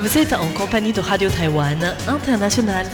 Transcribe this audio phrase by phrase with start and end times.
[0.00, 1.76] Vous êtes en compagnie de Radio Taïwan
[2.08, 2.86] International.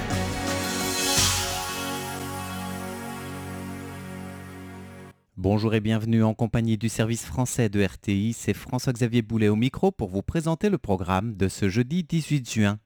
[5.36, 8.32] Bonjour et bienvenue en compagnie du service français de RTI.
[8.32, 12.80] C'est François-Xavier Boulet au micro pour vous présenter le programme de ce jeudi 18 juin.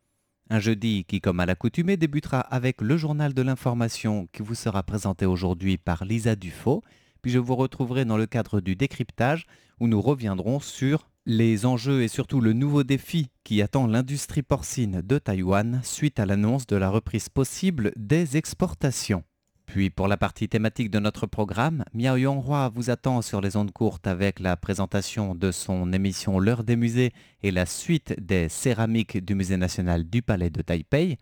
[0.51, 4.83] Un jeudi qui, comme à l'accoutumée, débutera avec le journal de l'information qui vous sera
[4.83, 6.83] présenté aujourd'hui par Lisa Dufaux.
[7.23, 9.47] Puis je vous retrouverai dans le cadre du décryptage
[9.80, 15.02] où nous reviendrons sur les enjeux et surtout le nouveau défi qui attend l'industrie porcine
[15.02, 19.25] de Taïwan suite à l'annonce de la reprise possible des exportations.
[19.66, 23.70] Puis pour la partie thématique de notre programme, Miao Yonghua vous attend sur les ondes
[23.70, 27.12] courtes avec la présentation de son émission L'heure des musées
[27.45, 31.19] et la suite des céramiques du Musée national du Palais de Taipei.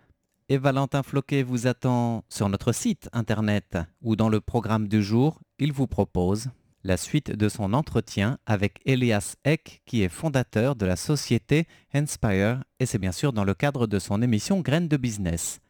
[0.49, 5.41] Et Valentin Floquet vous attend sur notre site internet où dans le programme du jour,
[5.59, 6.49] il vous propose
[6.89, 12.65] la suite de son entretien avec Elias Eck qui est fondateur de la société Inspire
[12.81, 15.61] et c'est bien sûr dans le cadre de son émission Graines de business.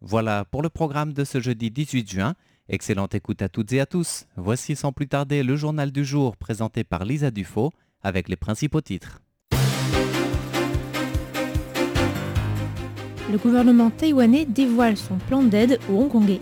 [0.00, 2.34] Voilà pour le programme de ce jeudi 18 juin.
[2.70, 4.24] Excellente écoute à toutes et à tous.
[4.36, 8.80] Voici sans plus tarder le journal du jour présenté par Lisa Dufaux avec les principaux
[8.80, 9.20] titres.
[13.30, 16.40] Le gouvernement taïwanais dévoile son plan d'aide aux Hongkongais.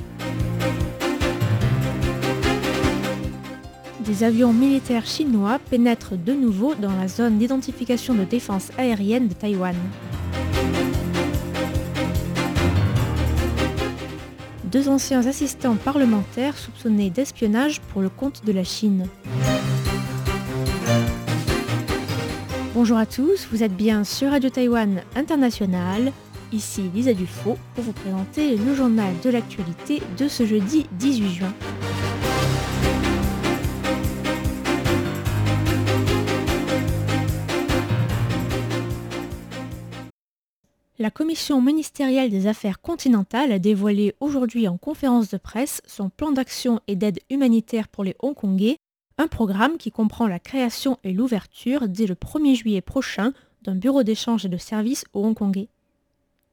[4.06, 9.34] Des avions militaires chinois pénètrent de nouveau dans la zone d'identification de défense aérienne de
[9.34, 9.76] Taïwan.
[14.74, 19.06] deux anciens assistants parlementaires soupçonnés d'espionnage pour le compte de la Chine.
[22.74, 26.10] Bonjour à tous, vous êtes bien sur Radio Taïwan International.
[26.52, 31.54] Ici Lisa Dufaux pour vous présenter le journal de l'actualité de ce jeudi 18 juin.
[41.04, 46.32] La commission ministérielle des Affaires continentales a dévoilé aujourd'hui en conférence de presse son plan
[46.32, 48.78] d'action et d'aide humanitaire pour les Hongkongais,
[49.18, 54.02] un programme qui comprend la création et l'ouverture dès le 1er juillet prochain d'un bureau
[54.02, 55.68] d'échange et de services aux Hongkongais.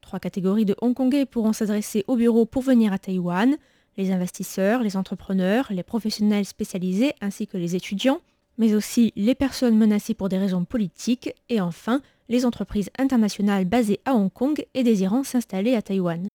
[0.01, 3.55] Trois catégories de Hongkongais pourront s'adresser au bureau pour venir à Taïwan,
[3.95, 8.19] les investisseurs, les entrepreneurs, les professionnels spécialisés ainsi que les étudiants,
[8.57, 13.99] mais aussi les personnes menacées pour des raisons politiques et enfin les entreprises internationales basées
[14.05, 16.27] à Hong Kong et désirant s'installer à Taïwan.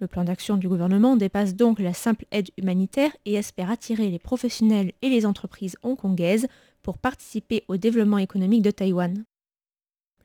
[0.00, 4.20] Le plan d'action du gouvernement dépasse donc la simple aide humanitaire et espère attirer les
[4.20, 6.46] professionnels et les entreprises hongkongaises
[6.82, 9.24] pour participer au développement économique de Taïwan.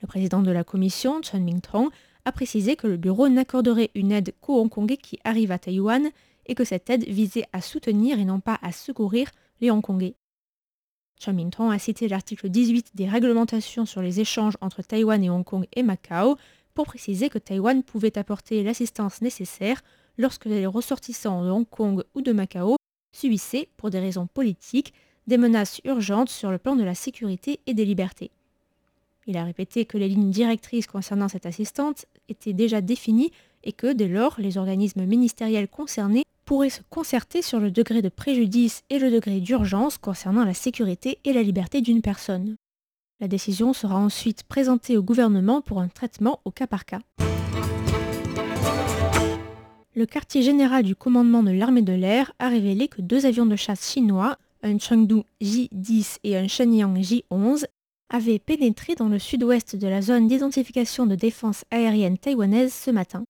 [0.02, 1.90] Le président de la commission, Chen Mingtong,
[2.26, 6.10] a précisé que le bureau n'accorderait une aide qu'aux Hongkongais qui arrivent à Taïwan
[6.46, 10.16] et que cette aide visait à soutenir et non pas à secourir les Hongkongais.
[11.24, 15.66] Chamintong a cité l'article 18 des réglementations sur les échanges entre Taïwan et Hong Kong
[15.74, 16.36] et Macao
[16.74, 19.82] pour préciser que Taïwan pouvait apporter l'assistance nécessaire
[20.18, 22.76] lorsque les ressortissants de Hong Kong ou de Macao
[23.14, 24.94] subissaient, pour des raisons politiques,
[25.28, 28.32] des menaces urgentes sur le plan de la sécurité et des libertés.
[29.26, 33.32] Il a répété que les lignes directrices concernant cette assistance étaient déjà définies
[33.64, 38.10] et que, dès lors, les organismes ministériels concernés pourrait se concerter sur le degré de
[38.10, 42.56] préjudice et le degré d'urgence concernant la sécurité et la liberté d'une personne.
[43.20, 47.00] La décision sera ensuite présentée au gouvernement pour un traitement au cas par cas.
[49.96, 53.56] Le quartier général du commandement de l'armée de l'air a révélé que deux avions de
[53.56, 57.66] chasse chinois, un Chengdu J-10 et un Shenyang J-11,
[58.10, 63.24] avaient pénétré dans le sud-ouest de la zone d'identification de défense aérienne taïwanaise ce matin.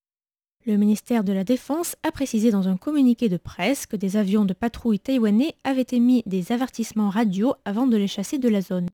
[0.65, 4.45] Le ministère de la Défense a précisé dans un communiqué de presse que des avions
[4.45, 8.87] de patrouille taïwanais avaient émis des avertissements radio avant de les chasser de la zone.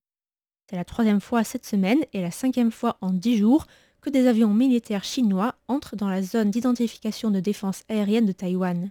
[0.68, 3.68] C'est la troisième fois cette semaine et la cinquième fois en dix jours
[4.02, 8.90] que des avions militaires chinois entrent dans la zone d'identification de défense aérienne de Taïwan.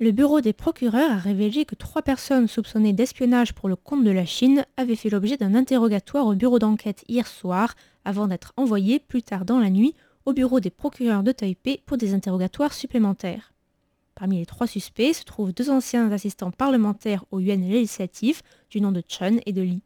[0.00, 4.12] Le bureau des procureurs a révélé que trois personnes soupçonnées d'espionnage pour le compte de
[4.12, 7.74] la Chine avaient fait l'objet d'un interrogatoire au bureau d'enquête hier soir
[8.04, 11.96] avant d'être envoyé plus tard dans la nuit au bureau des procureurs de Taipei pour
[11.96, 13.52] des interrogatoires supplémentaires.
[14.14, 18.92] Parmi les trois suspects se trouvent deux anciens assistants parlementaires au UN législatif du nom
[18.92, 19.82] de Chun et de Li.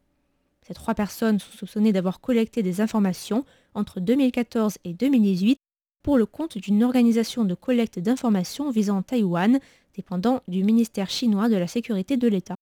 [0.61, 5.57] Ces trois personnes sont soupçonnées d'avoir collecté des informations entre 2014 et 2018
[6.03, 9.59] pour le compte d'une organisation de collecte d'informations visant Taïwan,
[9.95, 12.55] dépendant du ministère chinois de la sécurité de l'État.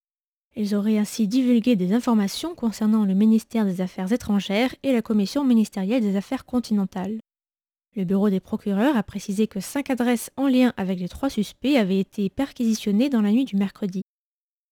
[0.56, 5.46] Ils auraient ainsi divulgué des informations concernant le ministère des Affaires étrangères et la Commission
[5.46, 7.20] ministérielle des Affaires continentales.
[7.96, 11.78] Le bureau des procureurs a précisé que cinq adresses en lien avec les trois suspects
[11.78, 14.02] avaient été perquisitionnées dans la nuit du mercredi.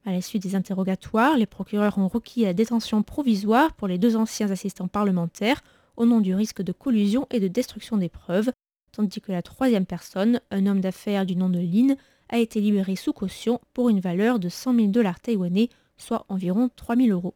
[0.05, 4.15] À la suite des interrogatoires, les procureurs ont requis la détention provisoire pour les deux
[4.15, 5.61] anciens assistants parlementaires
[5.97, 8.51] au nom du risque de collusion et de destruction des preuves,
[8.93, 11.95] tandis que la troisième personne, un homme d'affaires du nom de Lin,
[12.29, 16.69] a été libéré sous caution pour une valeur de 100 000 dollars taïwanais, soit environ
[16.75, 17.35] 3 000 euros.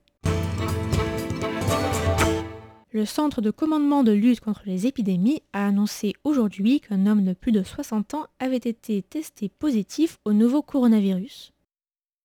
[2.92, 7.34] Le Centre de commandement de lutte contre les épidémies a annoncé aujourd'hui qu'un homme de
[7.34, 11.54] plus de 60 ans avait été testé positif au nouveau coronavirus.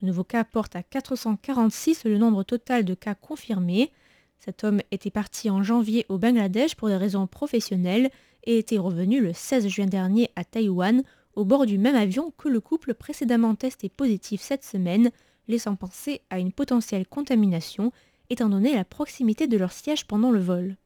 [0.02, 3.90] Le nouveau cas porte à 446 le nombre total de cas confirmés.
[4.38, 8.10] Cet homme était parti en janvier au Bangladesh pour des raisons professionnelles
[8.44, 11.02] et était revenu le 16 juin dernier à Taïwan
[11.38, 15.12] au bord du même avion que le couple précédemment testé positif cette semaine,
[15.46, 17.92] laissant penser à une potentielle contamination
[18.28, 20.76] étant donné la proximité de leur siège pendant le vol.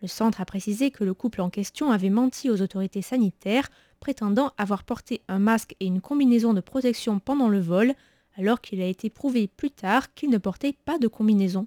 [0.00, 3.68] Le centre a précisé que le couple en question avait menti aux autorités sanitaires,
[4.00, 7.92] prétendant avoir porté un masque et une combinaison de protection pendant le vol,
[8.38, 11.66] alors qu'il a été prouvé plus tard qu'il ne portait pas de combinaison.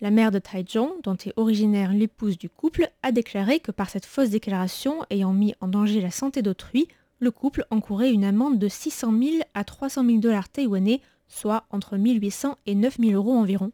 [0.00, 4.06] La mère de Taichung, dont est originaire l'épouse du couple, a déclaré que par cette
[4.06, 6.88] fausse déclaration ayant mis en danger la santé d'autrui,
[7.24, 11.96] le couple encourait une amende de 600 000 à 300 000 dollars taïwanais, soit entre
[11.96, 13.72] 1800 et 9000 euros environ.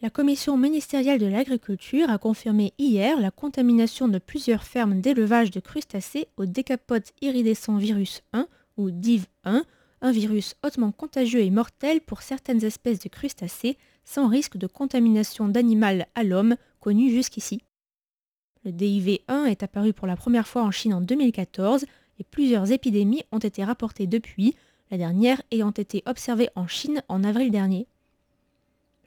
[0.00, 5.60] La commission ministérielle de l'agriculture a confirmé hier la contamination de plusieurs fermes d'élevage de
[5.60, 8.46] crustacés au décapote iridescent virus 1
[8.76, 9.62] ou DIV1,
[10.02, 15.48] un virus hautement contagieux et mortel pour certaines espèces de crustacés, sans risque de contamination
[15.48, 17.62] d'animal à l'homme connu jusqu'ici.
[18.64, 21.84] Le DIV1 est apparu pour la première fois en Chine en 2014
[22.18, 24.54] et plusieurs épidémies ont été rapportées depuis,
[24.90, 27.86] la dernière ayant été observée en Chine en avril dernier.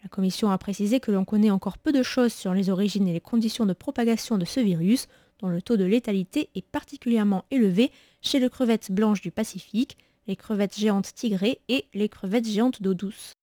[0.03, 3.13] La Commission a précisé que l'on connaît encore peu de choses sur les origines et
[3.13, 5.07] les conditions de propagation de ce virus,
[5.39, 10.35] dont le taux de létalité est particulièrement élevé chez les crevettes blanches du Pacifique, les
[10.35, 13.36] crevettes géantes tigrées et les crevettes géantes d'eau douce.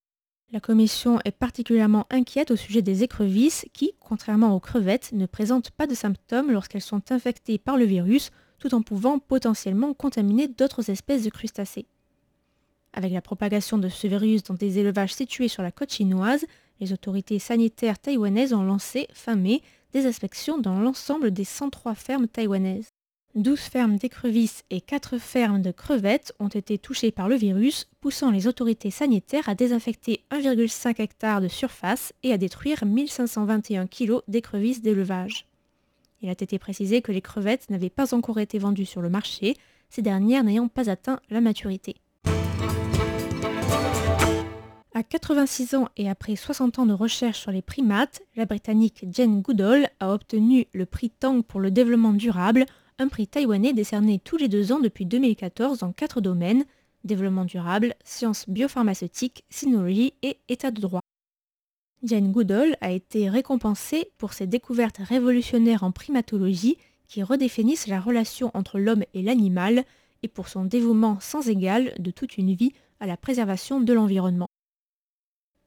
[0.53, 5.71] La Commission est particulièrement inquiète au sujet des écrevisses qui, contrairement aux crevettes, ne présentent
[5.71, 10.91] pas de symptômes lorsqu'elles sont infectées par le virus, tout en pouvant potentiellement contaminer d'autres
[10.91, 11.87] espèces de crustacés.
[12.93, 16.47] Avec la propagation de ce virus dans des élevages situés sur la côte chinoise,
[16.81, 19.61] les autorités sanitaires taïwanaises ont lancé, fin mai,
[19.93, 22.94] des inspections dans l'ensemble des 103 fermes taïwanaises.
[23.35, 28.31] 12 fermes d'écrevisses et 4 fermes de crevettes ont été touchées par le virus, poussant
[28.31, 34.83] les autorités sanitaires à désinfecter 1,5 hectare de surface et à détruire 1521 kg d'écrevisses
[34.83, 35.47] d'élevage.
[36.23, 39.57] Il a été précisé que les crevettes n'avaient pas encore été vendues sur le marché,
[39.91, 41.97] ces dernières n'ayant pas atteint la maturité.
[44.97, 49.43] À 86 ans et après 60 ans de recherche sur les primates, la Britannique Jane
[49.43, 52.65] Goodall a obtenu le prix Tang pour le développement durable,
[52.99, 56.65] un prix taïwanais décerné tous les deux ans depuis 2014 dans quatre domaines
[57.05, 61.01] développement durable, sciences biopharmaceutiques, sinologie et état de droit.
[62.03, 68.51] Jane Goodall a été récompensée pour ses découvertes révolutionnaires en primatologie qui redéfinissent la relation
[68.55, 69.85] entre l'homme et l'animal
[70.23, 74.49] et pour son dévouement sans égal de toute une vie à la préservation de l'environnement.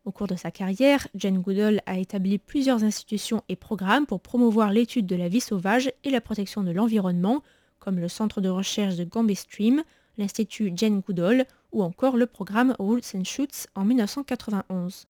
[0.07, 4.71] Au cours de sa carrière, Jane Goodall a établi plusieurs institutions et programmes pour promouvoir
[4.71, 7.43] l'étude de la vie sauvage et la protection de l'environnement,
[7.77, 9.83] comme le Centre de recherche de Gombe Stream,
[10.17, 13.23] l'Institut Jane Goodall ou encore le programme Roots and
[13.75, 15.07] en 1991.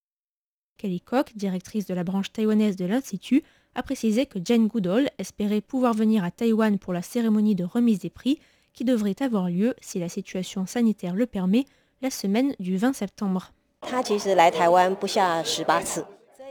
[0.80, 3.44] Kelly Koch, directrice de la branche taïwanaise de l'Institut,
[3.76, 8.00] a précisé que Jane Goodall espérait pouvoir venir à Taïwan pour la cérémonie de remise
[8.00, 8.40] des prix
[8.74, 11.66] qui devrait avoir lieu, si la situation sanitaire le permet,
[12.02, 13.52] la semaine du 20 septembre.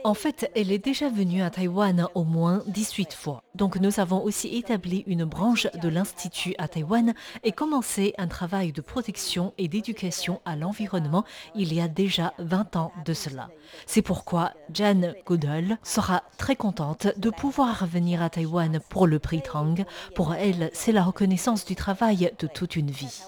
[0.03, 3.43] En fait, elle est déjà venue à Taïwan au moins 18 fois.
[3.55, 8.71] Donc nous avons aussi établi une branche de l'Institut à Taïwan et commencé un travail
[8.71, 13.49] de protection et d'éducation à l'environnement il y a déjà 20 ans de cela.
[13.85, 19.41] C'est pourquoi Jan Goodall sera très contente de pouvoir venir à Taïwan pour le prix
[19.41, 19.83] Tang.
[20.15, 23.21] Pour elle, c'est la reconnaissance du travail de toute une vie.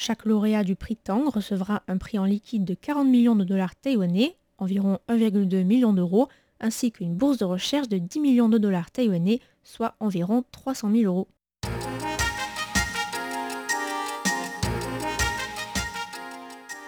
[0.00, 3.74] Chaque lauréat du prix Tang recevra un prix en liquide de 40 millions de dollars
[3.74, 6.28] taïwanais, environ 1,2 million d'euros,
[6.60, 11.02] ainsi qu'une bourse de recherche de 10 millions de dollars taïwanais, soit environ 300 000
[11.12, 11.26] euros.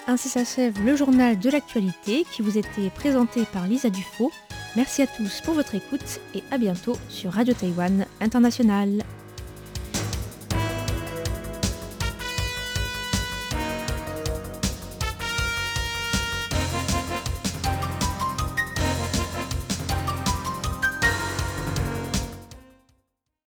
[0.07, 4.31] Ainsi s'achève le journal de l'actualité qui vous était présenté par Lisa Dufaux.
[4.76, 9.02] Merci à tous pour votre écoute et à bientôt sur Radio Taïwan International.